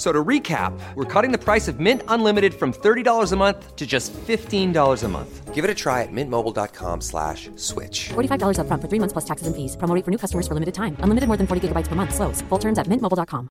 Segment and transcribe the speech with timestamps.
[0.00, 3.86] So to recap, we're cutting the price of Mint Unlimited from $30 a month to
[3.86, 5.54] just $15 a month.
[5.54, 8.08] Give it a try at mintmobile.com slash switch.
[8.08, 9.76] $45 upfront for three months plus taxes and fees.
[9.76, 10.96] Promo rate for new customers for limited time.
[11.04, 12.14] Unlimited more than 40 gigabytes per month.
[12.14, 12.40] Slows.
[12.48, 13.48] Full terms at mintmobile.com.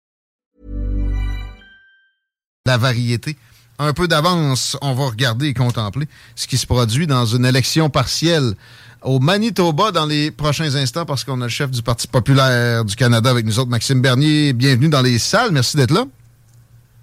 [2.66, 3.36] la variété.
[3.78, 7.90] Un peu d'avance, on va regarder et contempler ce qui se produit dans une élection
[7.90, 8.56] partielle
[9.02, 12.96] au Manitoba dans les prochains instants parce qu'on a le chef du Parti populaire du
[12.96, 14.54] Canada avec nous autres, Maxime Bernier.
[14.54, 15.52] Bienvenue dans les salles.
[15.52, 16.06] Merci d'être là.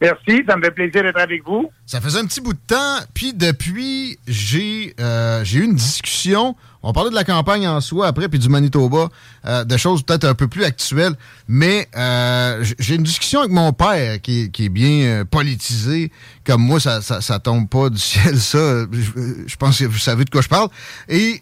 [0.00, 1.70] Merci, ça me fait plaisir d'être avec vous.
[1.86, 6.54] Ça faisait un petit bout de temps, puis depuis, j'ai euh, eu une discussion.
[6.82, 9.08] On parlait de la campagne en soi après, puis du Manitoba,
[9.46, 11.14] euh, de choses peut-être un peu plus actuelles.
[11.48, 16.12] Mais euh, j'ai une discussion avec mon père qui, est- qui est bien euh, politisé.
[16.44, 18.84] Comme moi, ça, ça, tombe pas du ciel, ça.
[18.92, 20.68] Je, pense que vous savez de quoi je parle.
[21.08, 21.40] Et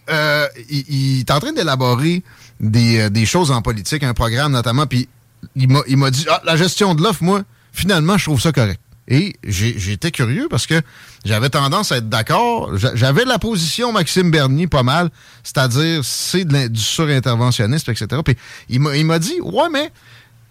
[0.71, 2.23] il, est en train d'élaborer
[2.61, 5.09] des, des choses en politique, un programme notamment, puis
[5.56, 7.43] il m'a il m'a dit ah, la gestion de l'offre, moi,
[7.75, 8.80] finalement, je trouve ça correct.
[9.06, 10.80] Et j'étais curieux parce que
[11.27, 12.75] j'avais tendance à être d'accord.
[12.78, 15.11] J'a- J'avais la position Maxime Bernier pas mal,
[15.42, 18.06] c'est-à-dire c'est du surinterventionnisme, etc.
[18.25, 18.34] Puis
[18.70, 19.91] il m'a dit Ouais, mais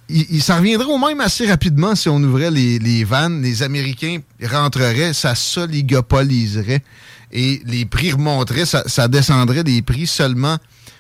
[0.08, 3.42] il, il s'en reviendrait au même assez rapidement si on ouvrait les, vannes.
[3.42, 6.84] Les Américains rentreraient, ça s'oligopoliserait
[7.32, 10.60] et les prix remonteraient, ça, ça descendrait des prix seulement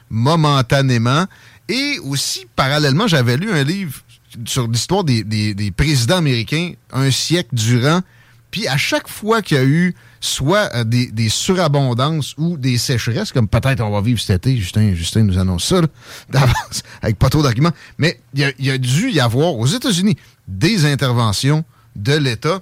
[0.10, 1.26] momentanément.
[1.70, 3.94] Et aussi, parallèlement, j'avais lu un livre
[4.46, 8.02] sur l'histoire des, présidents américains un siècle durant.
[8.52, 13.32] Puis à chaque fois qu'il y a eu soit euh, des, surabondances ou des sécheresses,
[13.32, 15.82] comme peut-être on va vivre cet été, Justin, Justin nous annonce ça
[16.30, 20.18] d'avance, avec pas trop d'arguments, mais il y, a- dû y avoir aux États-Unis
[20.48, 22.62] des interventions de l'État.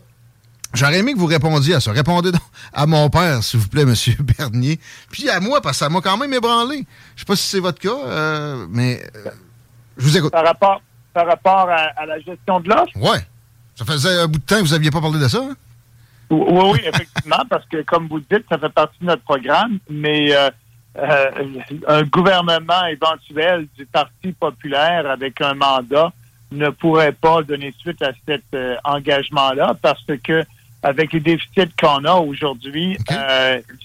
[0.73, 1.91] J'aurais aimé que vous répondiez à ça.
[1.91, 3.93] Répondez donc à mon père, s'il vous plaît, M.
[4.37, 4.79] Bernier.
[5.11, 6.85] Puis à moi, parce que ça m'a quand même ébranlé.
[7.15, 9.29] Je sais pas si c'est votre cas, euh, mais euh,
[9.97, 10.31] je vous écoute.
[10.31, 10.81] Par rapport,
[11.13, 13.19] par rapport à, à la gestion de l'offre, Ouais.
[13.75, 15.39] Ça faisait un bout de temps que vous n'aviez pas parlé de ça.
[15.39, 15.55] hein?
[16.29, 19.79] oui, oui, effectivement, parce que comme vous le dites, ça fait partie de notre programme,
[19.89, 20.49] mais euh,
[20.97, 21.31] euh,
[21.87, 26.11] un gouvernement éventuel du Parti populaire avec un mandat
[26.51, 30.43] ne pourrait pas donner suite à cet euh, engagement-là parce que
[30.83, 32.97] avec les déficits qu'on a aujourd'hui,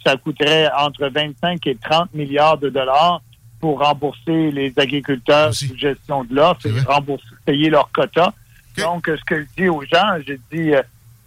[0.05, 3.21] ça coûterait entre 25 et 30 milliards de dollars
[3.67, 5.67] pour rembourser les agriculteurs Aussi.
[5.67, 8.33] sous gestion de l'offre et rembourser, payer leurs quotas.
[8.79, 10.83] Donc, ce que je dis aux gens, je dis, euh,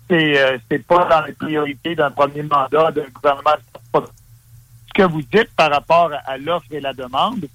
[0.09, 3.57] c'est euh, c'est pas dans les priorités d'un premier mandat d'un gouvernement.
[3.93, 7.45] Ce que vous dites par rapport à l'offre et la demande,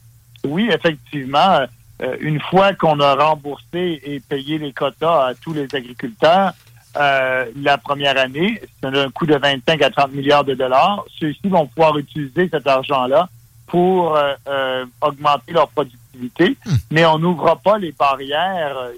[0.44, 1.60] oui, effectivement,
[2.02, 6.52] euh, une fois qu'on a remboursé et payé les quotas à tous les agriculteurs,
[6.98, 11.06] euh, la première année, c'est un coût de 25 à 30 milliards de dollars.
[11.18, 13.30] Ceux-ci vont pouvoir utiliser cet argent-là
[13.66, 16.56] pour euh, euh, augmenter leur productivité,
[16.90, 18.92] mais on n'ouvre pas les barrières euh,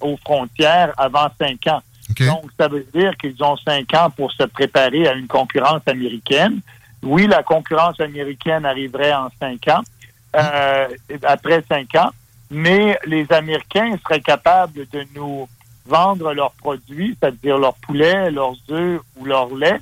[0.00, 1.82] aux frontières avant cinq ans.
[2.26, 6.60] Donc, ça veut dire qu'ils ont cinq ans pour se préparer à une concurrence américaine.
[7.02, 9.80] Oui, la concurrence américaine arriverait en cinq ans,
[10.36, 10.88] euh,
[11.22, 12.10] après cinq ans,
[12.50, 15.48] mais les Américains seraient capables de nous
[15.86, 19.80] vendre leurs produits, c'est-à-dire leurs poulets, leurs œufs ou leur lait,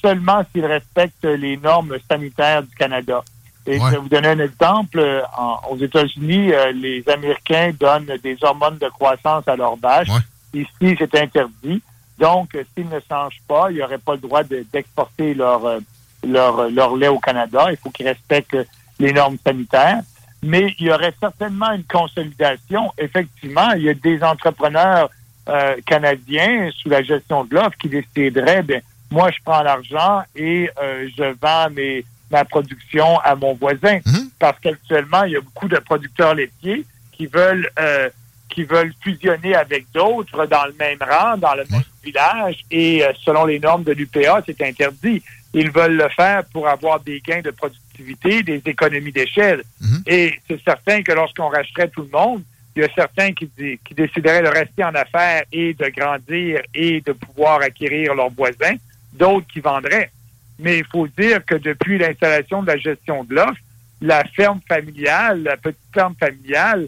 [0.00, 3.22] seulement s'ils respectent les normes sanitaires du Canada.
[3.66, 3.86] Et Ouais.
[3.86, 4.98] je vais vous donner un exemple.
[4.98, 10.08] Euh, en- aux États-Unis, euh, les Américains donnent des hormones de croissance à leurs vaches.
[10.08, 10.60] Ouais.
[10.62, 11.82] Ici, c'est interdit.
[12.18, 15.78] Donc, euh, s'ils ne changent pas, ils n'auraient pas le droit de- d'exporter leur, euh,
[16.26, 17.66] leur, leur lait au Canada.
[17.70, 18.56] Il faut qu'ils respectent
[18.98, 20.00] les normes sanitaires.
[20.42, 22.92] Mais il y aurait certainement une consolidation.
[22.98, 25.08] Effectivement, il y a des entrepreneurs
[25.48, 30.70] euh, canadiens sous la gestion de l'offre qui décideraient, ben, moi, je prends l'argent et
[30.82, 32.02] euh, je vends mes,
[32.34, 33.98] ma production à mon voisin.
[34.04, 34.30] Mhm.
[34.38, 38.08] Parce qu'actuellement, il y a beaucoup de producteurs laitiers qui veulent euh,
[38.50, 43.12] qui veulent fusionner avec d'autres dans le même rang, dans le même village, et euh,
[43.24, 45.22] selon les normes de l'UPA, c'est interdit.
[45.54, 49.62] Ils veulent le faire pour avoir des gains de productivité, des économies d'échelle.
[49.80, 50.02] Mhm.
[50.06, 52.42] Et c'est certain que lorsqu'on racheterait tout le monde,
[52.76, 53.48] il y a certains qui,
[53.84, 58.76] qui décideraient de rester en affaires et de grandir et de pouvoir acquérir leurs voisins,
[59.12, 60.10] d'autres qui vendraient.
[60.58, 63.60] Mais il faut dire que depuis l'installation de la gestion de l'offre,
[64.00, 66.86] la ferme familiale, la petite ferme familiale,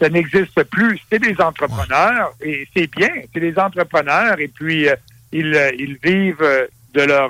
[0.00, 0.98] ça n'existe plus.
[1.10, 3.10] C'est des entrepreneurs et c'est bien.
[3.32, 4.94] C'est des entrepreneurs et puis euh,
[5.32, 7.28] ils, euh, ils vivent euh, de leur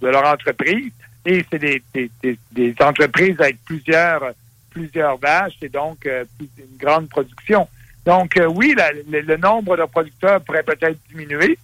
[0.00, 0.90] de leur entreprise
[1.24, 4.32] et c'est des, des, des, des entreprises avec plusieurs
[4.70, 7.68] plusieurs vaches et donc euh, une grande production.
[8.04, 11.56] Donc, euh, oui, la- le, le nombre de producteurs pourrait peut-être diminuer,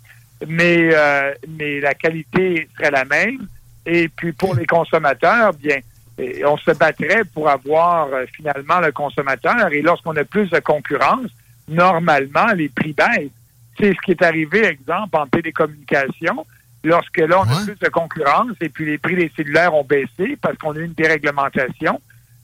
[0.47, 3.47] mais, euh, mais la qualité serait la même.
[3.87, 5.79] Et puis, pour les consommateurs, bien,
[6.19, 9.73] eh, on se battrait pour avoir euh, finalement le consommateur.
[9.73, 11.31] Et lorsqu'on a plus de concurrence,
[11.69, 13.31] normalement, les prix baissent.
[13.79, 16.45] C'est ce qui est arrivé, exemple, en télécommunication.
[16.85, 20.37] Lorsque là, on a plus de concurrence et puis les prix des cellulaires ont baissé
[20.41, 22.01] parce qu'on a eu une déréglementation.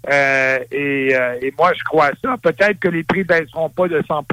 [0.09, 2.37] Euh, et, euh, et moi, je crois à ça.
[2.43, 4.25] Peut-être que les prix baisseront pas de 100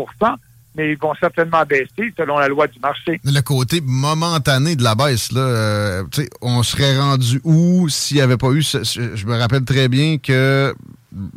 [0.75, 3.19] mais ils vont certainement baisser selon la loi du marché.
[3.23, 6.03] Le côté momentané de la baisse, là, euh,
[6.41, 8.63] on serait rendu où s'il n'y avait pas eu...
[8.63, 10.73] ce- je me rappelle très bien que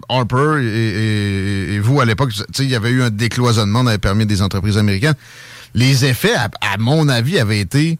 [0.09, 4.41] Harper et, vous, à l'époque, il y avait eu un décloisonnement dans les permis des
[4.43, 5.15] entreprises américaines.
[5.75, 6.49] Les effets, à
[6.79, 7.99] mon avis, avaient été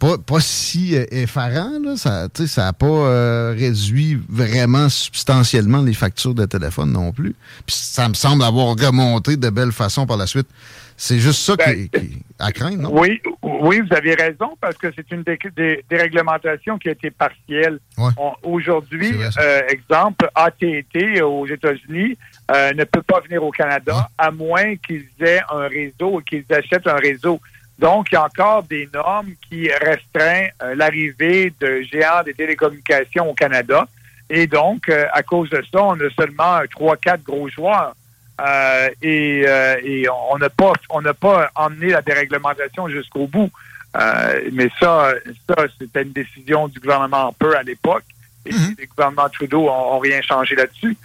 [0.00, 1.78] pas, pas si euh, effarants.
[1.84, 1.96] Là.
[1.96, 7.34] Ça sais, ça n'a pas euh, réduit vraiment substantiellement les factures de téléphone non plus.
[7.66, 10.48] Puis ça me semble avoir remonté de belle façon par la suite.
[10.96, 12.90] C'est juste ça Ben, qui, qui- à craindre, non?
[12.92, 17.10] Oui, oui, vous avez raison, parce que c'est une dé- dé- déréglementation qui a été
[17.10, 17.78] partielle.
[17.96, 18.10] Ouais.
[18.42, 22.18] Aujourd'hui, euh, exemple, AT&T aux États-Unis
[22.50, 26.44] euh, ne peut pas venir au Canada à moins qu'ils aient un réseau et qu'ils
[26.54, 27.40] achètent un réseau.
[27.80, 33.30] Donc, il y a encore des normes qui restreignent euh, l'arrivée de géants des télécommunications
[33.30, 33.86] au Canada.
[34.28, 37.94] Et donc, euh, à cause de ça, on a seulement euh, trois, quatre gros joueurs.
[38.40, 43.50] Euh, et, euh, et on n'a pas on n'a pas emmené la déréglementation jusqu'au bout.
[43.96, 45.12] Euh, mais ça,
[45.48, 48.04] ça c'était une décision du gouvernement Harper à l'époque.
[48.46, 48.74] Et Mhm.
[48.78, 50.96] les gouvernements Trudeau ont, ont rien changé là-dessus.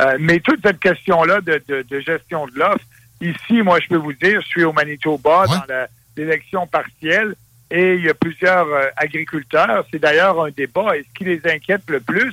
[0.00, 2.84] Euh, mais toute cette question-là de, de, de gestion de l'offre,
[3.20, 5.46] ici, moi, je peux vous dire, je suis au Manitoba Ouais.
[5.48, 7.34] dans la- l'élection partielle
[7.70, 9.84] et il y a plusieurs euh, agriculteurs.
[9.90, 10.96] C'est d'ailleurs un débat.
[10.96, 12.32] Et ce qui les inquiète le plus,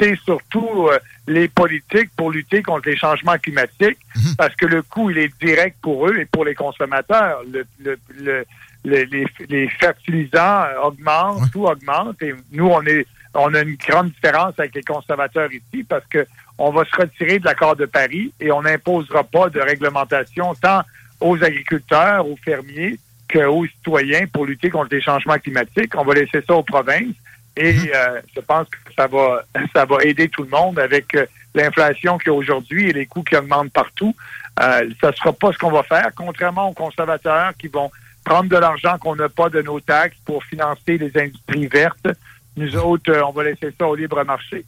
[0.00, 0.98] c'est surtout euh,
[1.28, 4.36] les politiques pour lutter contre les changements climatiques, Mhm.
[4.36, 7.40] parce que le coût, il est direct pour eux et pour les consommateurs.
[7.50, 8.44] Le, le, le-
[8.84, 11.48] le- les, les fertilisants euh, augmentent, Ouais.
[11.52, 15.84] tout augmente, et nous, on est on a une grande différence avec les consommateurs ici
[15.88, 16.26] parce que
[16.58, 20.82] on va se retirer de l'accord de Paris et on n'imposera pas de réglementation tant
[21.18, 22.98] aux agriculteurs, aux fermiers
[23.32, 25.96] qu'aux citoyens pour lutter contre les changements climatiques.
[25.96, 27.14] On va laisser ça aux provinces
[27.56, 29.44] et euh, je pense que ça va
[29.74, 33.06] ça va aider tout le monde avec euh, l'inflation qu'il y a aujourd'hui et les
[33.06, 34.14] coûts qui augmentent partout.
[34.60, 37.90] Euh, ça ne sera pas ce qu'on va faire, contrairement aux conservateurs qui vont
[38.24, 42.08] prendre de l'argent qu'on n'a pas de nos taxes pour financer les industries vertes.
[42.56, 44.64] Nous autres, on va laisser ça au libre marché.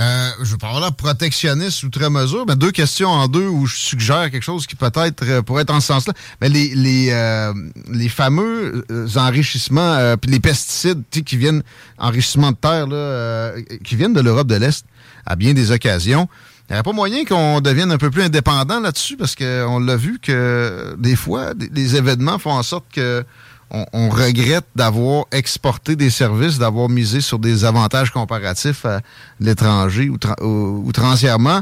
[0.00, 4.30] Euh, je avoir l'air protectionniste outre mesure, mais deux questions en deux où je suggère
[4.30, 6.12] quelque chose qui peut-être euh, pourrait être en ce sens-là.
[6.40, 7.52] Mais les, les, euh,
[7.90, 11.62] les fameux euh, enrichissements, puis les pesticides qui viennent,
[11.98, 13.52] enrichissement de terre, là,
[13.84, 14.84] qui viennent de l'Europe de l'Est
[15.26, 16.28] à bien des occasions.
[16.68, 19.96] Il n'y aurait pas moyen qu'on devienne un peu plus indépendant là-dessus parce qu'on l'a
[19.96, 23.24] vu que des fois, des, des événements font en sorte que
[23.70, 29.00] on, on regrette d'avoir exporté des services, d'avoir misé sur des avantages comparatifs à
[29.38, 31.60] l'étranger ou tra- ou- outrancièrement.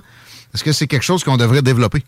[0.54, 2.02] Est-ce que c'est quelque chose qu'on devrait développer?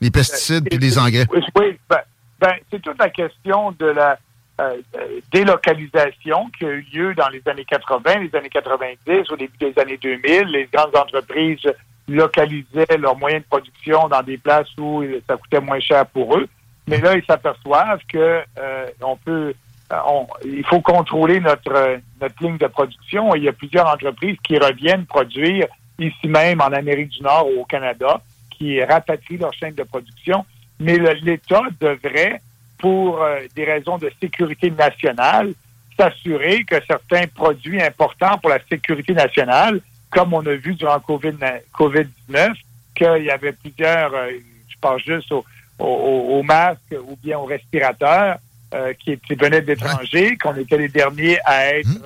[0.00, 1.26] Les pesticides puis les engrais.
[1.32, 1.98] Oui, oui, ben,
[2.40, 4.18] ben, c'est toute la question de la
[4.60, 9.36] euh, euh, délocalisation qui a eu lieu dans les années 80, les années 90, au
[9.36, 10.48] début des années 2000.
[10.48, 11.60] Les grandes entreprises
[12.08, 16.48] localisaient leurs moyens de production dans des places où ça coûtait moins cher pour eux.
[16.88, 19.54] Mais là, ils s'aperçoivent que euh, on peut,
[19.92, 23.34] euh, on- il faut contrôler notre notre ligne de production.
[23.34, 25.66] Il y a plusieurs entreprises qui reviennent produire
[25.98, 28.20] ici même en Amérique du Nord ou au Canada,
[28.50, 30.44] qui rapatrient leur chaîne de production.
[30.80, 32.40] Mais l'État devrait,
[32.78, 35.52] pour euh, des raisons de sécurité nationale,
[35.96, 41.60] s'assurer que certains produits importants pour la sécurité nationale, comme on a vu durant COVID-
[41.78, 42.52] COVID-19,
[42.94, 44.30] qu'il y avait plusieurs, euh,
[44.68, 45.44] je pense juste aux
[45.82, 48.36] au, au- aux masques ou bien aux respirateurs
[48.74, 52.02] euh, qui, qui venaient d'étrangers, qu'on était les derniers à être Mhm.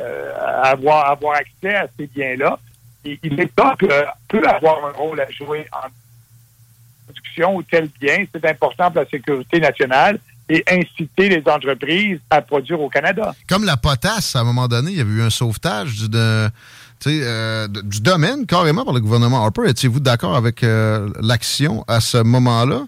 [0.00, 2.58] euh, à avoir, avoir accès à ces biens-là.
[3.04, 3.88] Et, et l'État peut,
[4.28, 5.88] peut avoir un rôle à jouer en
[7.06, 8.24] production ou tel bien.
[8.32, 10.18] C'est important pour la sécurité nationale
[10.48, 13.34] et inciter les entreprises à produire au Canada.
[13.48, 16.48] Comme la potasse, à un moment donné, il y avait eu un sauvetage du, de-
[17.06, 19.68] euh, du domaine carrément par le gouvernement Harper.
[19.68, 22.82] Étiez-vous d'accord avec euh, l'action à ce moment-là?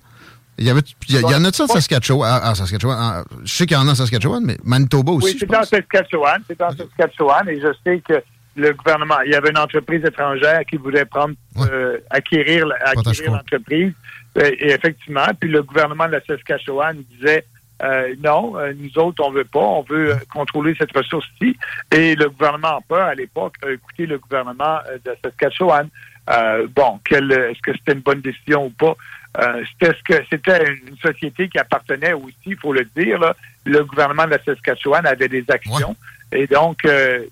[0.61, 2.41] Il y, avait, il y, a- il y en a-tu en Saskatchewan?
[2.43, 2.97] Ah, Saskatchewan.
[3.01, 5.63] ah, je sais qu'il y en a en Saskatchewan, mais Manitoba aussi, Oui, c'est en.
[5.65, 6.43] Saskatchewan.
[6.47, 8.23] C'est en Saskatchewan et je sais que
[8.57, 11.67] le gouvernement, il y avait une entreprise étrangère qui voulait prendre, Ouais.
[11.73, 13.93] euh, acquérir, acquérir l'entreprise.
[14.37, 17.45] Euh, et effectivement, puis le gouvernement de la Saskatchewan disait
[17.83, 21.57] euh, non, nous autres, on veut pas, on veut contrôler cette ressource-ci.
[21.91, 25.89] Et le gouvernement en peur, à l'époque, a écouté le gouvernement de Saskatchewan.
[26.29, 28.95] Euh, bon, est-ce que c'était une bonne décision ou pas?
[29.39, 33.19] Euh, c'était ce que c'était une société qui appartenait aussi, il faut le dire.
[33.19, 35.97] Là, le gouvernement de la Saskatchewan avait des actions.
[36.33, 37.25] Et donc, euh,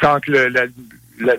[0.00, 1.34] quand le, la,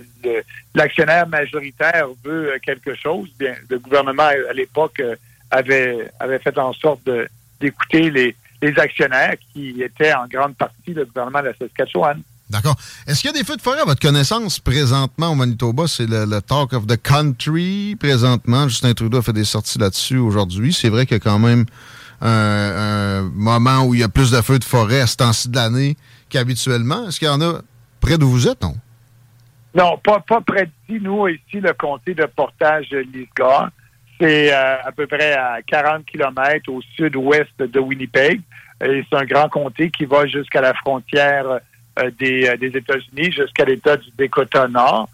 [0.76, 5.02] l'actionnaire majoritaire veut quelque chose, bien, le gouvernement à l'époque
[5.52, 7.10] avait, avait fait en sorte
[7.60, 12.22] d'écouter les, les actionnaires qui étaient en grande partie le gouvernement de la Saskatchewan.
[12.50, 12.76] D'accord.
[13.08, 15.88] Est-ce qu'il y a des feux de forêt à votre connaissance présentement au Manitoba?
[15.88, 18.68] C'est le, talk of the country présentement.
[18.68, 20.72] Justin Trudeau a fait des sorties là-dessus aujourd'hui.
[20.72, 21.66] C'est vrai qu'il y a quand même
[22.22, 25.56] un, moment où il y a plus de feux de forêt à ce temps-ci de
[25.56, 25.98] l'année
[26.30, 27.08] qu'habituellement.
[27.08, 27.62] Est-ce qu'il y en a
[28.00, 28.76] près d'où vous êtes, non?
[29.74, 31.02] Non, pas, pas près d'ici.
[31.04, 33.72] Nous, ici, le comté de portage de Lisgar,
[34.20, 38.40] c'est euh, à peu près à 40 kilomètres au sud-ouest de Winnipeg.
[38.84, 41.60] Et c'est un grand comté qui va jusqu'à la frontière
[42.20, 45.10] des, euh, des États-Unis, jusqu'à l'État du Dakota Nord.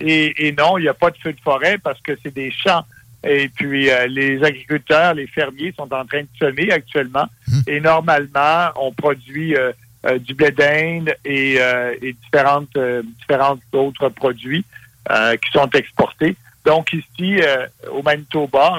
[0.00, 2.50] Et, et, non, il n'y a pas de feu de forêt parce que c'est des
[2.50, 2.84] champs.
[3.26, 7.26] Et puis, les agriculteurs, les fermiers sont en train de semer actuellement.
[7.50, 7.62] Hum.
[7.66, 9.54] Et normalement, on produit
[10.20, 11.54] du blé d'Inde et,
[12.02, 12.78] et différentes,
[13.18, 14.64] différentes autres produits
[15.08, 16.36] qui sont exportés.
[16.64, 18.78] Donc ici, euh, au Manitoba.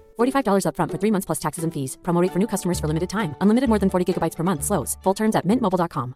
[0.21, 1.97] $45 upfront for three months plus taxes and fees.
[2.03, 3.35] Promo for new customers for limited time.
[3.41, 4.63] Unlimited more than 40 gigabytes per month.
[4.63, 4.97] Slows.
[5.03, 6.15] Full terms at mintmobile.com.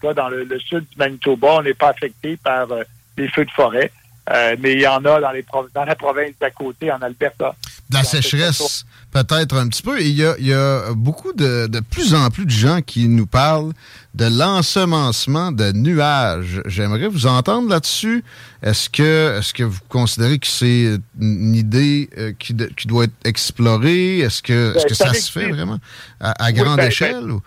[0.00, 2.84] Dans le, le, sud du Manitoba, on n'est pas affecté par euh,
[3.16, 3.90] les feux de forêt.
[4.30, 7.54] Euh, mais il y en a dans, les dans la province d'à côté, en Alberta.
[7.90, 10.00] De la sécheresse, peut-être un petit peu.
[10.00, 13.08] il y a, il y a beaucoup de, de plus en plus de gens qui
[13.08, 13.72] nous parlent
[14.14, 16.60] de l'ensemencement de nuages.
[16.66, 18.24] J'aimerais vous entendre là-dessus.
[18.62, 23.12] Est-ce que, est-ce que vous considérez que c'est une idée euh, qui, qui, doit être
[23.24, 24.18] explorée?
[24.18, 25.78] Est-ce que, est-ce que ben, ça, se fait vraiment
[26.20, 27.30] à, grande ben, ben, échelle?
[27.30, 27.40] ou,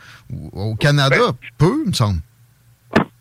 [0.54, 2.22] au Canada, peu, il me semble.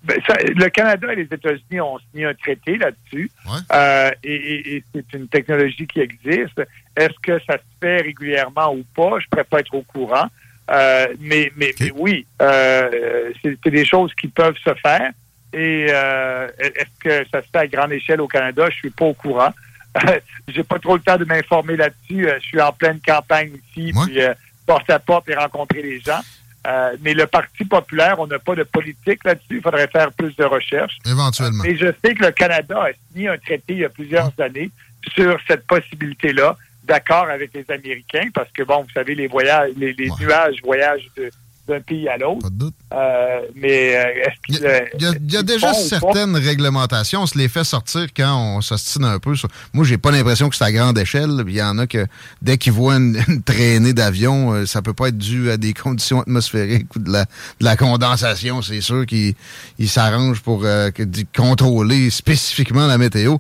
[0.03, 0.19] Ben,
[0.57, 3.31] le Canada et les États-Unis ont signé un traité là-dessus.
[3.73, 6.61] Euh, et, c'est une technologie qui existe.
[6.97, 9.19] Est-ce que ça se fait régulièrement ou pas?
[9.19, 10.27] Je ne pourrais pas être au courant.
[10.71, 15.11] Euh, mais, mais, oui, euh, c'est des choses qui peuvent se faire.
[15.53, 18.67] Et est-ce que ça se fait à grande échelle au Canada?
[18.71, 19.51] Je suis pas au courant.
[20.49, 22.29] J'ai pas trop le temps de m'informer là-dessus.
[22.41, 24.21] je suis en pleine campagne ici, puis
[24.65, 26.21] porte à porte et rencontrer les gens.
[26.67, 29.57] Euh, mais le Parti populaire, on n'a pas de politique là-dessus.
[29.57, 30.99] Il faudrait faire plus de recherches.
[31.07, 31.65] Éventuellement.
[31.65, 34.71] Et je sais que le Canada a signé un traité il y a plusieurs années
[35.15, 39.95] sur cette possibilité-là, d'accord avec les Américains, parce que, bon, vous savez, les voyages, les,
[40.21, 41.31] nuages voyagent de,
[41.71, 42.47] d'un pays à l'autre.
[42.93, 47.23] Euh, mais euh, est-ce qu'il Il y a, déjà certaines réglementations.
[47.23, 49.35] On se les fait sortir quand on s'ostine un peu.
[49.73, 51.45] Moi, j'ai pas l'impression que c'est à grande échelle.
[51.47, 52.07] Il y en a que
[52.43, 56.21] dès qu'ils voient une, traînée d'avion, euh, ça peut pas être dû à des conditions
[56.21, 58.63] atmosphériques ou de la, de la condensation.
[58.63, 59.35] C'est sûr qu'ils
[59.87, 60.65] s'arrangent pour
[61.35, 63.39] contrôler spécifiquement la météo.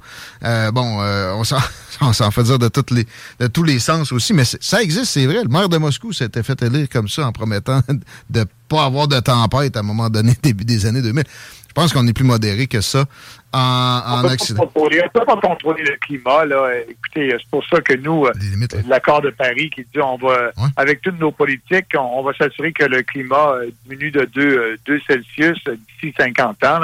[0.72, 1.58] bon, on s'en
[2.00, 3.06] on s'en fait dire de, toutes les,
[3.38, 5.42] de tous les sens aussi, mais ça existe, c'est vrai.
[5.42, 7.80] Le maire de Moscou s'était fait élire comme ça en promettant
[8.28, 11.24] de pas avoir de tempête à un moment donné, début des années 2000.
[11.70, 13.04] Je pense qu'on est plus modéré que ça
[13.52, 14.68] en, Occident.
[14.74, 16.44] On ne peut pas contrôler le climat.
[16.44, 16.72] Là.
[16.88, 18.26] Écoutez, c'est pour ça que nous,
[18.88, 22.84] l'accord de Paris qui dit on va, avec toutes nos politiques, on, va s'assurer que
[22.84, 26.80] le climat diminue de 2, 2 Celsius d'ici 50 ans.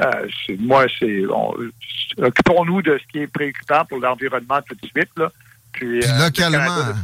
[0.00, 0.26] Euh,
[0.58, 1.22] moi, c'est
[2.18, 5.10] occupons-nous de ce qui est préoccupant pour l'environnement tout de suite.
[5.16, 5.30] Là.
[5.72, 6.94] Puis, euh, localement,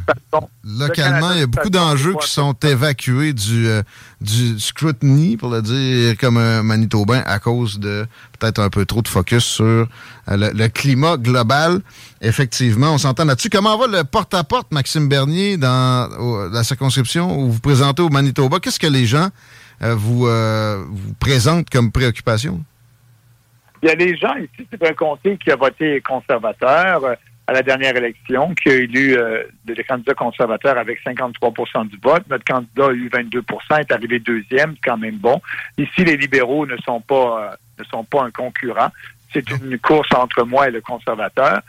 [0.63, 3.81] localement il y a beaucoup d'enjeux qui sont évacués du, euh,
[4.21, 8.05] du scrutiny, pour le dire comme un Manitobain, à cause de
[8.39, 9.87] peut-être un peu trop de focus sur
[10.27, 11.81] le, climat global.
[12.21, 13.49] Effectivement, on s'entend là-dessus.
[13.49, 18.59] Comment va le porte-à-porte, Maxime Bernier, dans la circonscription où vous présentez au Manitoba?
[18.59, 19.29] Qu'est-ce que les gens
[19.81, 22.63] vous, vous présentent comme préoccupation?
[23.81, 27.13] Il y a des gens ici, c'est un comté qui a voté conservateur euh,
[27.47, 31.53] à la dernière élection, qui a élu euh, des candidats conservateurs avec 53
[31.85, 32.23] du vote.
[32.29, 35.41] Notre candidat a eu 22% est arrivé deuxième, c'est quand même bon.
[35.77, 38.89] Ici, les libéraux ne sont pas euh, ne sont pas un concurrent.
[39.31, 41.61] C'est une course entre moi et le conservateur.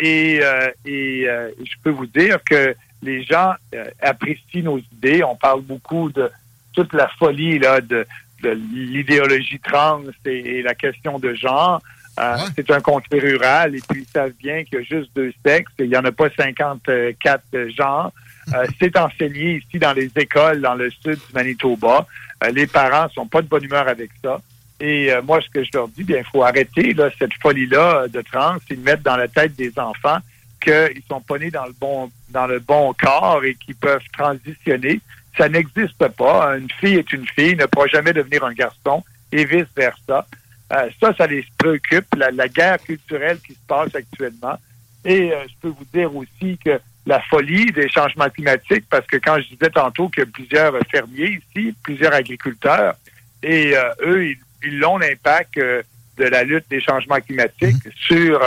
[0.00, 0.40] et
[0.84, 3.54] et je peux vous dire que les gens
[4.00, 5.22] apprécient nos idées.
[5.22, 6.30] On parle beaucoup de
[6.72, 8.06] toute la folie là de
[8.42, 11.82] de l'idéologie trans et, la question de genre.
[12.18, 15.72] Euh, c'est un comté rural et puis ça vient qu'il y a juste deux sexes.
[15.78, 17.42] Il n'y en a pas 54
[17.76, 18.12] genres.
[18.54, 22.06] Euh, c'est enseigné ici dans les écoles dans le sud du Manitoba.
[22.44, 24.40] Euh, les parents sont pas de bonne humeur avec ça.
[24.80, 28.20] Et moi, ce que je leur dis, bien, il faut arrêter là, cette folie-là de
[28.20, 30.18] trans et mettre dans la tête des enfants
[30.60, 35.00] qu'ils sont pas nés dans le bon dans le bon corps et qu'ils peuvent transitionner.
[35.36, 36.56] Ça n'existe pas.
[36.56, 40.26] Une fille est une fille, ne pourra jamais devenir un garçon et vice-versa.
[40.72, 44.58] Euh, ça, ça les préoccupe, la, guerre culturelle qui se passe actuellement.
[45.04, 49.16] Et euh, je peux vous dire aussi que la folie des changements climatiques, parce que
[49.16, 52.94] quand je disais tantôt qu'il y a plusieurs fermiers ici, plusieurs agriculteurs,
[53.42, 54.26] et euh, eux,
[54.62, 55.84] ils, ont l'impact de
[56.24, 57.90] la lutte des changements climatiques mmh.
[57.94, 58.40] sur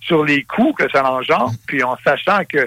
[0.00, 2.66] sur les coûts que ça engendre, puis en sachant que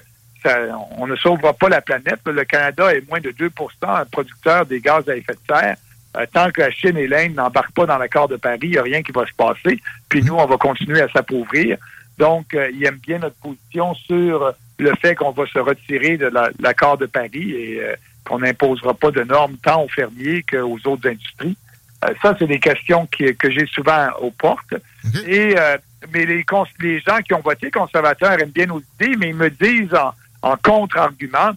[0.98, 2.20] on ne sauvera pas la planète.
[2.26, 3.50] Le Canada est moins de 2%
[4.12, 5.78] producteur des gaz à effet de serre.
[6.18, 8.78] Euh, tant que la Chine et l'Inde n'embarquent pas dans l'accord de Paris, il n'y
[8.78, 9.80] a rien qui va se passer.
[10.10, 11.78] Puis nous, on va continuer à s'appauvrir.
[12.18, 16.32] Donc, euh, ils aiment bien notre position sur le fait qu'on va se retirer de
[16.60, 21.08] l'accord de Paris et euh, qu'on n'imposera pas de normes tant aux fermiers qu'aux autres
[21.10, 21.58] industries.
[22.22, 24.76] ça, c'est des questions que j'ai souvent aux portes.
[25.28, 25.56] Et
[26.12, 26.44] mais les,
[26.80, 30.14] les gens qui ont voté conservateur aiment bien nos idées, mais ils me disent en,
[30.42, 31.52] en contre-argument.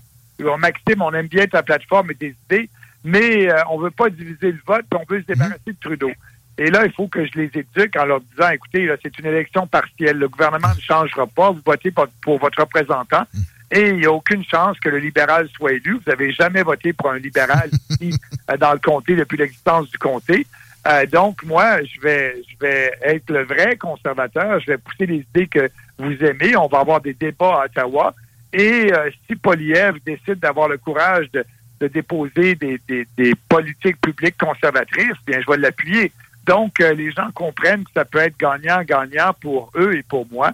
[0.59, 2.69] Maxime, on aime bien ta plateforme et tes idées,
[3.05, 6.11] mais euh, on veut pas diviser le vote, on veut se débarrasser de Trudeau.
[6.57, 9.67] Et là, il faut que je les éduque en leur disant, écoutez, c'est une élection
[9.67, 10.19] partielle.
[10.19, 11.51] Le gouvernement ne changera pas.
[11.51, 13.25] Vous votez pour, votre représentant.
[13.73, 15.95] Et il n'y a aucune chance que le libéral soit élu.
[15.95, 18.17] Vous n'avez jamais voté pour un libéral ici
[18.51, 20.47] euh, dans le comté depuis l'existence du comté.
[20.87, 24.61] Euh, donc, moi, je vais, je vais être le vrai conservateur.
[24.61, 26.57] Je vais pousser les idées que vous aimez.
[26.57, 28.15] On va avoir des débats à Ottawa.
[28.53, 31.45] Et euh, si Poliev décide d'avoir le courage de,
[31.81, 36.13] déposer des, politiques publiques conservatrices, bien, je vais l'appuyer.
[36.47, 40.51] Donc, euh, les gens comprennent que ça peut être gagnant-gagnant pour eux et pour moi.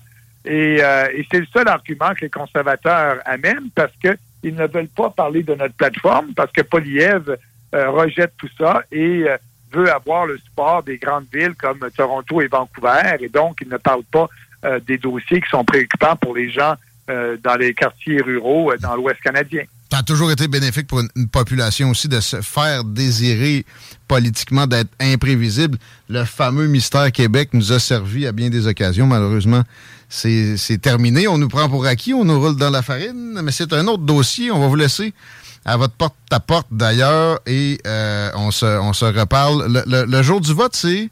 [0.47, 5.11] Euh, et, c'est le seul argument que les conservateurs amènent parce qu'ils ne veulent pas
[5.11, 7.37] parler de notre plateforme, parce que Poliev
[7.73, 9.27] rejette tout ça et
[9.73, 13.17] veut avoir le support des grandes villes comme Toronto et Vancouver.
[13.21, 14.29] Et donc, il ne parle pas
[14.87, 16.75] des dossiers qui sont préoccupants pour les gens
[17.11, 19.65] euh, dans les quartiers ruraux euh, dans l'Ouest canadien.
[19.91, 23.65] Ça a toujours été bénéfique pour une, population aussi de se faire désirer
[24.07, 25.79] politiquement, d'être imprévisible.
[26.09, 29.07] Le fameux mystère Québec nous a servi à bien des occasions.
[29.07, 29.63] Malheureusement,
[30.09, 31.27] c'est terminé.
[31.27, 34.05] On nous prend pour acquis, on nous roule dans la farine, mais c'est un autre
[34.05, 34.53] dossier.
[34.53, 35.13] On va vous laisser
[35.65, 39.83] à votre porte-à-porte d'ailleurs et euh, on, se, on se reparle.
[39.87, 41.11] Le, jour du vote, c'est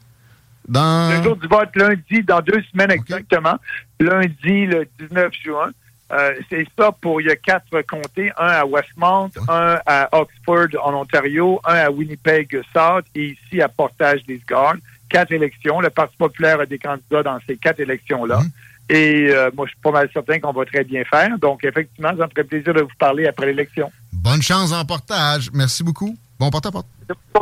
[0.67, 1.17] dans...
[1.17, 3.57] Le jour du vote, lundi, dans deux semaines exactement.
[3.99, 5.71] Lundi, le 19 juin.
[6.11, 10.67] Euh, c'est ça pour, il y a quatre comtés, un à Westmount, un à Oxford
[10.83, 14.79] en Ontario, un à Winnipeg South et ici à Portage des Gardes.
[15.07, 15.79] Quatre élections.
[15.81, 18.41] Le Parti populaire a des candidats dans ces quatre élections-là.
[18.41, 18.51] Mhm.
[18.89, 21.37] Et euh, moi, je suis pas mal certain qu'on va très bien faire.
[21.37, 23.91] Donc, effectivement, ça me ferait plaisir de vous parler après l'élection.
[24.11, 25.51] Bonne chance en portage.
[25.53, 26.17] Merci beaucoup.
[26.39, 26.87] Bon porte-à-porte.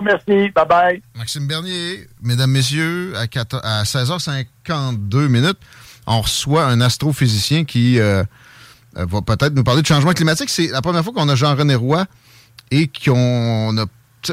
[0.02, 0.50] Merci.
[0.50, 1.02] Bye-bye.
[1.16, 5.60] Maxime Bernier, mesdames, messieurs, à, 16h52 minutes,
[6.06, 8.00] on reçoit un astrophysicien qui...
[8.00, 8.24] Euh,
[8.98, 10.50] euh, va peut-être nous parler de changement climatique.
[10.50, 12.06] C'est la première fois qu'on a Jean-René Roy
[12.72, 13.86] et qu'on a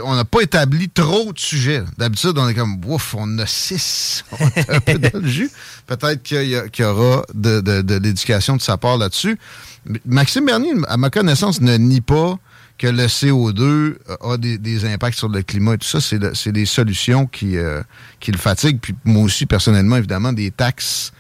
[0.03, 1.83] on n'a pas établi trop de sujets.
[1.99, 4.25] D'habitude, on est comme, ouf, on a six.
[4.41, 5.51] On est un peu dans le jus.
[5.87, 9.39] Peut-être qu'il y, aura de, l'éducation de sa part là-dessus.
[10.07, 12.39] Maxime Bernier, à ma connaissance, ne nie pas
[12.79, 17.27] que le CO2 a des, impacts sur le climat et tout ça, c'est des solutions
[17.27, 17.83] qui, euh,
[18.19, 18.81] qui le fatiguent.
[18.81, 21.13] Puis moi aussi, personnellement, évidemment, des taxes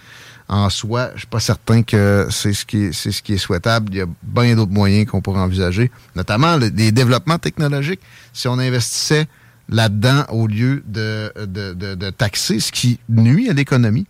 [0.49, 3.89] en soi, je suis pas certain que c'est ce qui est, souhaitable.
[3.93, 8.01] Il y a bien d'autres moyens qu'on pourrait envisager, notamment le- des développements technologiques.
[8.33, 9.27] Si on investissait
[9.71, 14.07] là-dedans au lieu de, de, de- de taxer, ce qui nuit à l'économie,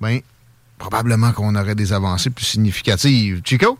[0.00, 0.20] ben
[0.78, 3.42] probablement qu'on aurait des avancées plus significatives.
[3.44, 3.78] Chico?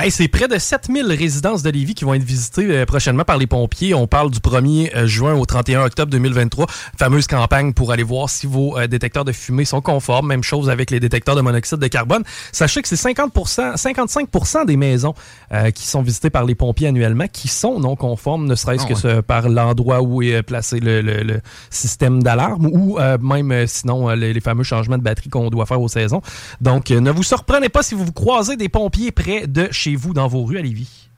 [0.00, 3.36] Hey, c'est près de 7000 résidences de Lévis qui vont être visitées euh, prochainement par
[3.36, 3.94] les pompiers.
[3.94, 6.66] On parle du 1er euh, juin au 31 octobre 2023.
[6.96, 10.28] Fameuse campagne pour aller voir si vos euh, détecteurs de fumée sont conformes.
[10.28, 12.22] Même chose avec les détecteurs de monoxyde de carbone.
[12.52, 15.14] Sachez que c'est 50 55% des maisons
[15.52, 18.88] euh, qui sont visitées par les pompiers annuellement qui sont non conformes, ne serait-ce Ah
[18.88, 19.00] que ouais.
[19.16, 24.10] ce- par l'endroit où est placé le, le- le système d'alarme ou euh, même sinon
[24.10, 26.22] les, les fameux changements de batterie qu'on doit faire aux saisons.
[26.60, 30.14] Donc, ne vous surprenez pas si vous vous croisez des pompiers près de chez vous
[30.14, 31.08] dans vos rues à Lévis?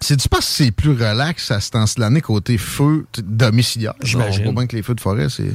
[0.00, 3.94] C'est-tu parce que c'est plus relax à ce temps-ci l'année côté feu domiciliaire?
[4.02, 4.48] J'imagine.
[4.48, 5.54] On bien que les feux de forêt, c'est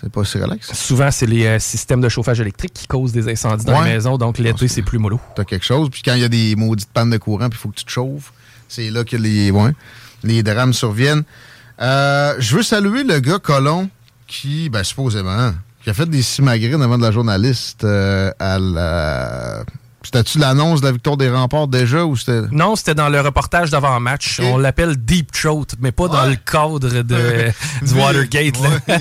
[0.00, 0.74] c'est pas si relax.
[0.74, 4.18] Souvent, c'est les euh, systèmes de chauffage électrique qui causent des incendies dans les maisons,
[4.18, 5.18] donc l'été, c'est plus mollo.
[5.34, 5.88] T'as quelque chose.
[5.90, 7.84] Puis quand il y a des maudites pannes de courant, puis il faut que tu
[7.84, 8.32] te chauffes,
[8.68, 9.72] c'est là que les, ouais,
[10.22, 11.22] les drames surviennent.
[11.80, 13.88] Euh, je veux saluer le gars Colon
[14.26, 19.64] qui, ben, supposément, qui a fait des simagrines avant de la journaliste euh, à la.
[20.06, 22.42] C'était-tu l'annonce de la victoire des remparts déjà ou c'était.
[22.52, 24.40] Non, c'était dans le reportage d'avant-match.
[24.40, 27.02] On l'appelle Deep Throat, mais pas dans le cadre de,
[27.82, 28.56] du Watergate.
[28.60, 28.98] Ouais.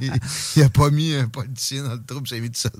[0.56, 2.78] il a pas mis un politicien dans le trou, a mis soldat.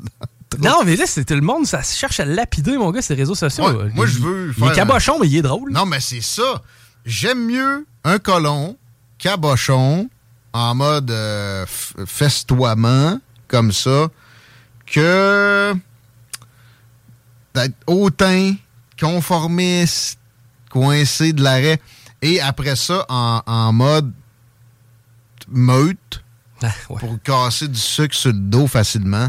[0.61, 3.35] non, mais là, c'est tout le monde, ça cherche à lapider, mon gars, ces réseaux
[3.35, 3.67] sociaux.
[3.71, 5.73] Ouais, moi, je veux Il est faire- cabochon, mais il est drôle.
[5.73, 6.63] Non, mais c'est ça.
[7.07, 8.77] J'aime mieux un colon
[9.19, 10.09] cabochon
[10.53, 11.65] en mode euh,
[12.07, 14.09] festoiement, comme ça,
[14.87, 15.75] que
[17.55, 18.55] d'être hautain,
[19.01, 20.19] conformiste,
[20.71, 21.81] coincé de l'arrêt,
[22.23, 24.13] et après ça, en, en mode
[25.49, 26.23] meute,
[26.63, 26.99] Ah, ouais.
[27.01, 29.29] pour casser du sucre sur le dos facilement.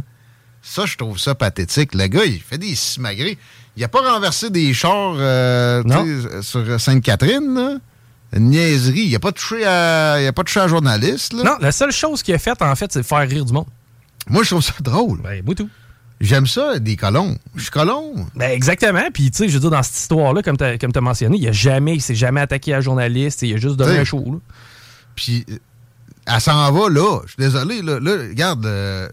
[0.61, 1.93] Ça, je trouve ça pathétique.
[1.93, 3.38] Le gars, il fait des simagrées.
[3.77, 7.79] Il a pas renversé des chars euh, sais, sur Sainte-Catherine.
[8.33, 9.01] Une niaiserie.
[9.01, 11.43] Il a pas touché à, il a pas touché à un journaliste, là.
[11.43, 13.67] Non, la seule chose qu'il a faite, en fait, c'est de faire rire du monde.
[14.27, 15.21] Moi, je trouve ça drôle.
[15.21, 15.69] Ben, moi tout.
[16.21, 17.38] J'aime ça, des colons.
[17.56, 18.13] Je suis colon.
[18.36, 19.04] Ben, exactement.
[19.13, 21.51] Puis, tu sais, je veux dire, dans cette histoire-là, comme tu as, mentionné, il a
[21.51, 23.41] jamais, il s'est jamais attaqué à un journaliste.
[23.41, 24.41] Il a juste donné T'sais, un show.
[25.15, 25.58] Puis, euh,
[26.28, 27.19] elle s'en va, là.
[27.25, 27.99] Je suis désolé, là.
[27.99, 29.10] Là, regarde, euh,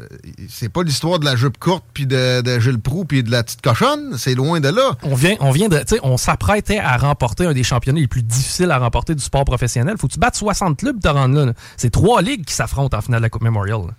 [0.49, 3.43] c'est pas l'histoire de la jupe courte, puis de, de Gilles Proux, puis de la
[3.43, 4.17] petite cochonne.
[4.17, 4.97] C'est loin de là.
[5.03, 8.07] On vient, on vient de, tu sais, on s'apprêtait à remporter un des championnats les
[8.07, 9.97] plus difficiles à remporter du sport professionnel.
[9.99, 11.47] Faut que tu battes 60 clubs pour te rendre là.
[11.47, 11.53] là.
[11.77, 13.81] C'est trois ligues qui s'affrontent en finale de la Coupe Memorial.
[13.88, 13.95] là.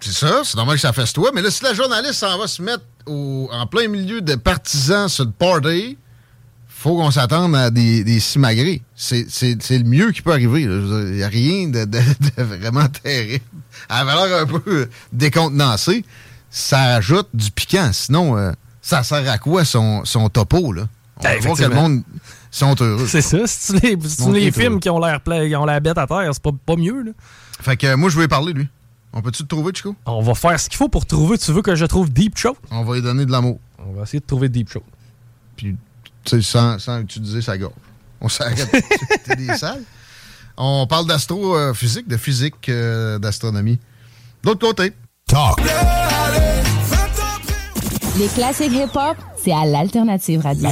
[0.00, 1.30] C'est ça, c'est normal que ça fasse toi.
[1.34, 5.08] Mais là, si la journaliste s'en va se mettre au- en plein milieu de partisans
[5.08, 5.98] sur le party,
[6.68, 8.80] faut qu'on s'attende à des, des simagrées.
[8.94, 9.24] C'est
[9.70, 10.62] le mieux qui peut arriver.
[10.62, 10.70] Il
[11.16, 11.98] n'y a rien de, de-
[12.36, 13.44] de vraiment terrible.
[13.88, 16.04] À la valeur un peu décontenancée,
[16.50, 17.90] ça ajoute du piquant.
[17.92, 20.72] Sinon, euh, ça sert à quoi son, son topo?
[20.72, 20.82] Là?
[21.16, 22.02] On Ah, va voir que le monde
[22.52, 23.06] sont heureux.
[23.08, 23.38] C'est ça.
[23.46, 23.96] Si tu les,
[24.40, 26.76] les films qui ont l'air pla- qui ont l'air bête à terre, c'est pas, pas
[26.76, 27.02] mieux.
[27.02, 27.10] Là.
[27.60, 28.68] Fait que euh, moi, je y parler, lui.
[29.12, 29.96] On peut-tu te trouver, Chico?
[30.06, 31.38] On va faire ce qu'il faut pour trouver.
[31.38, 32.56] Tu veux que je trouve Deep Show?
[32.70, 33.58] On va lui donner de l'amour.
[33.78, 34.82] On va essayer de trouver Deep Show.
[35.56, 35.76] puis
[36.24, 37.72] tu sais, sans, sans utiliser sa gorge.
[38.20, 39.82] On s'arrête d'écouter des salles.
[40.56, 43.78] On parle d'astrophysique, de physique, euh, d'astronomie.
[44.42, 44.92] De l'autre côté.
[45.26, 45.58] Talk.
[48.18, 50.70] Les classiques hip-hop, c'est à l'Alternative Radio.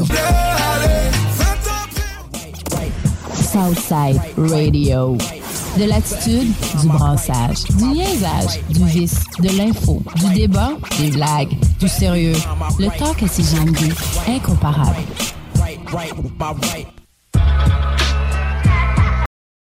[3.34, 5.16] Southside Radio.
[5.76, 11.88] De l'attitude, du brassage, du niaisage, du vice, de l'info, du débat, des blagues, du
[11.88, 12.36] sérieux.
[12.78, 13.92] Le talk à CGMD,
[14.26, 14.96] incomparable.